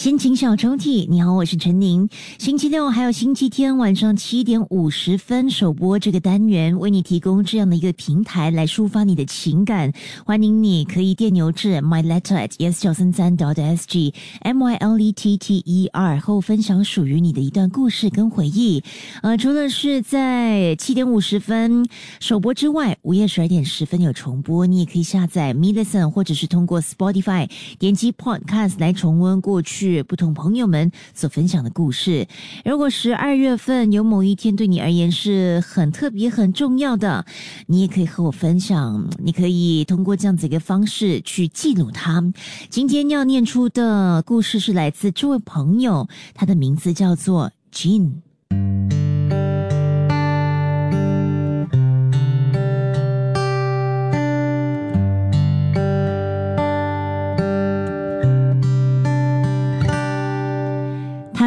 [0.00, 2.08] 心情小抽屉，你好，我是陈宁。
[2.38, 9.92] 星期六还有星期天晚上七点五十分首播这个单元，为你提供这样的一个平台来抒发你的情感。
[10.24, 15.90] 欢迎你可以电邮至 my letter at yes 九三三 dot s g m y l e t t e
[15.92, 18.82] r 和我分享属于你的一段故事跟回忆。
[19.20, 21.86] 呃，除了是在七点五十分
[22.20, 29.89] 首播之外，午夜十二点十分有重播，你也可以下载 m i l i c e n 或者是通过 Spotify 点击 Podcast 来重温过去。
[30.06, 32.26] 不同朋友们所分享的故事。
[32.64, 37.24] 如果十二月份有某一天对你而言是很特别、很重要的，
[37.66, 39.08] 你也可以和我分享。
[39.18, 42.22] 你可以通过这样子一个方式去记录它。
[42.68, 48.29] 今天要念出的故事是来自这位朋友，他的名字叫做 Jean。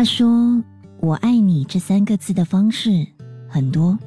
[0.03, 0.62] 他说
[0.99, 3.08] ：“我爱你这三个字的方式
[3.47, 3.97] 很多。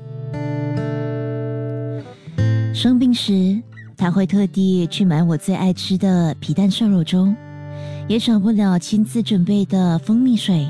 [2.74, 3.62] 生病时，
[3.96, 7.32] 他会特地去买我最爱吃的皮蛋瘦肉粥，
[8.08, 10.68] 也少不了亲自准备的蜂蜜水。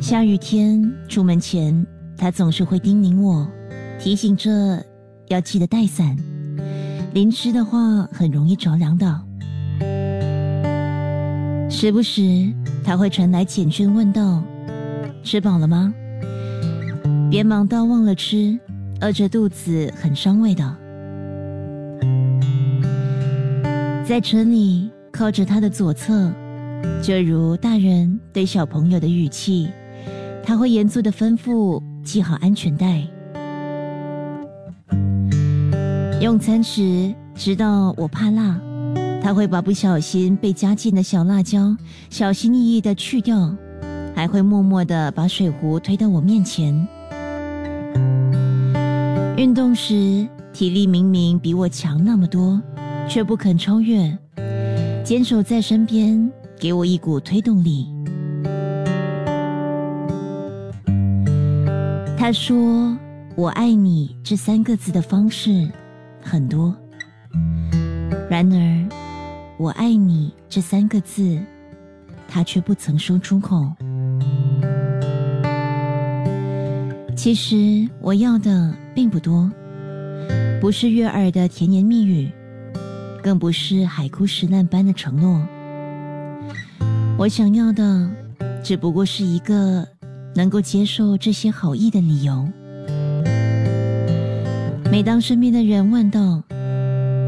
[0.00, 1.86] 下雨天出门前，
[2.18, 3.48] 他总是会叮咛我，
[3.96, 4.84] 提醒着
[5.28, 6.16] 要记得带伞，
[7.12, 9.20] 淋湿的话很容易着凉的。
[11.74, 12.52] 时不时。”
[12.84, 14.42] 他会传来简讯问道
[15.24, 15.92] ：“吃饱了吗？
[17.30, 18.56] 别忙到忘了吃，
[19.00, 20.76] 饿着肚子很伤胃的。”
[24.06, 26.30] 在车里靠着他的左侧，
[27.02, 29.68] 就如大人对小朋友的语气，
[30.44, 33.02] 他会严肃的吩咐系好安全带。
[36.20, 38.60] 用餐时知道我怕辣。
[39.24, 41.74] 他会把不小心被加进的小辣椒
[42.10, 43.56] 小心翼翼的去掉，
[44.14, 46.74] 还会默默的把水壶推到我面前。
[49.38, 52.60] 运动时体力明明比我强那么多，
[53.08, 54.14] 却不肯超越，
[55.02, 57.86] 坚守在身边，给我一股推动力。
[62.18, 62.94] 他说
[63.36, 65.66] ：“我爱你”这三个字的方式
[66.20, 66.76] 很多，
[68.28, 68.93] 然而。
[69.56, 71.38] 我爱你这三个字，
[72.26, 73.72] 他却不曾说出口。
[77.16, 79.48] 其实我要的并不多，
[80.60, 82.28] 不是悦耳的甜言蜜语，
[83.22, 85.40] 更不是海枯石烂般的承诺。
[87.16, 88.10] 我想要的，
[88.62, 89.86] 只不过是一个
[90.34, 92.48] 能够接受这些好意的理由。
[94.90, 96.42] 每当身边的人问道：“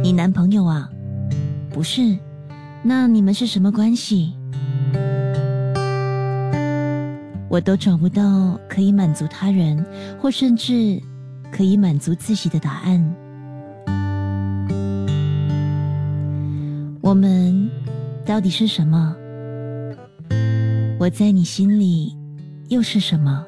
[0.02, 0.90] 你男朋友啊？”
[1.76, 2.16] 不是，
[2.82, 4.32] 那你们是什么关系？
[7.50, 9.84] 我都找不到可以满足他人，
[10.18, 10.98] 或甚至
[11.52, 13.14] 可以满足自己的答案。
[17.02, 17.70] 我们
[18.24, 19.14] 到底是什么？
[20.98, 22.16] 我在你心里
[22.70, 23.44] 又是什么？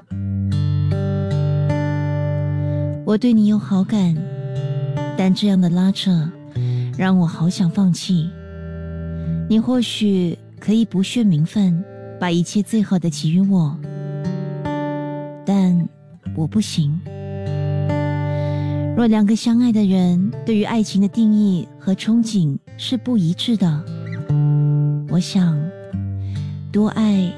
[3.06, 4.14] 我对你有好感，
[5.16, 6.30] 但这样的拉扯。
[6.98, 8.28] 让我好想放弃。
[9.48, 11.82] 你或许可以不屑名分，
[12.18, 13.78] 把一切最好的给予我，
[15.46, 15.88] 但
[16.34, 17.00] 我不行。
[18.96, 23.80] 若两个相爱的人对于爱情的定义和憧憬是不一致的，
[25.08, 25.56] 我想
[26.72, 27.32] 多爱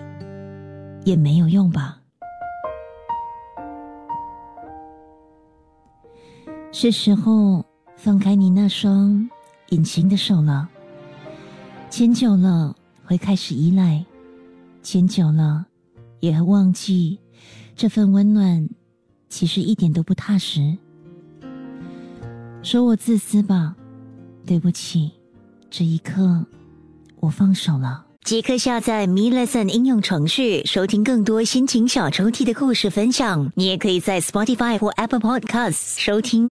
[1.04, 1.98] 也没有用吧。
[6.72, 7.62] 是时候
[7.94, 9.28] 放开你那双。
[9.70, 10.68] 隐形的手了，
[11.90, 14.04] 牵久了会开始依赖，
[14.82, 15.66] 牵久了
[16.20, 17.18] 也会忘记
[17.74, 18.68] 这份温暖，
[19.28, 20.76] 其实一点都不踏实。
[22.62, 23.74] 说我自私吧，
[24.46, 25.10] 对不起，
[25.70, 26.44] 这一刻
[27.18, 28.06] 我放手了。
[28.22, 33.50] 即刻下载 m e l i s o n 应用程序，收听更多心情小抽屉的故事分享。
[33.56, 36.48] 你也可以在 Spotify 或 Apple Podcasts 收听。